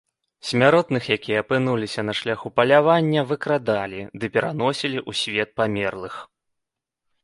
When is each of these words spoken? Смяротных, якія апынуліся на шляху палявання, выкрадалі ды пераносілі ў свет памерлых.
Смяротных, 0.51 1.03
якія 1.15 1.43
апынуліся 1.45 2.07
на 2.09 2.13
шляху 2.21 2.53
палявання, 2.61 3.27
выкрадалі 3.35 4.01
ды 4.19 4.35
пераносілі 4.35 4.99
ў 5.09 5.25
свет 5.25 5.49
памерлых. 5.61 6.13